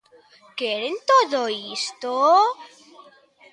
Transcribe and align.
¿Queren 0.59 0.95
todo 1.11 1.41
isto? 1.77 2.13